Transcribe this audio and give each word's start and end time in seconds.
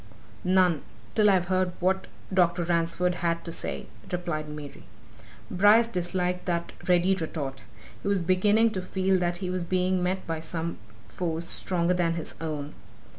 "None, 0.43 0.81
till 1.13 1.29
I've 1.29 1.45
heard 1.45 1.73
what 1.79 2.07
Dr. 2.33 2.63
Ransford 2.63 3.13
had 3.21 3.45
to 3.45 3.51
say," 3.51 3.85
replied 4.11 4.49
Mary. 4.49 4.85
Bryce 5.51 5.87
disliked 5.87 6.45
that 6.47 6.73
ready 6.87 7.13
retort. 7.13 7.61
He 8.01 8.07
was 8.07 8.19
beginning 8.19 8.71
to 8.71 8.81
feel 8.81 9.19
that 9.19 9.37
he 9.45 9.51
was 9.51 9.63
being 9.63 10.01
met 10.01 10.25
by 10.25 10.39
some 10.39 10.79
force 11.07 11.45
stronger 11.47 11.93
than 11.93 12.15
his 12.15 12.33
own. 12.41 12.73